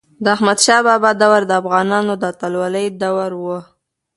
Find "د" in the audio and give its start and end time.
0.23-0.25, 1.47-1.51, 2.17-2.23